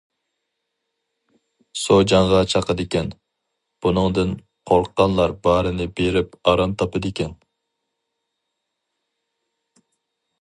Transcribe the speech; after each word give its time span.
سوجاڭغا 1.81 2.39
چاقىدىكەن، 2.53 3.11
بۇنىڭدىن 3.85 4.33
قورققانلار 4.71 5.35
بارىنى 5.49 5.87
بېرىپ 6.01 6.37
ئارام 6.53 6.75
تاپىدىكەن. 6.83 7.37